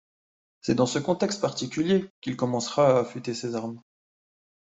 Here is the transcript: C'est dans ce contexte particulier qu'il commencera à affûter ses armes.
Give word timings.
C'est 0.61 0.73
dans 0.73 0.87
ce 0.87 0.97
contexte 0.97 1.41
particulier 1.41 2.09
qu'il 2.21 2.35
commencera 2.35 2.89
à 2.97 3.01
affûter 3.01 3.35
ses 3.35 3.53
armes. 3.53 3.79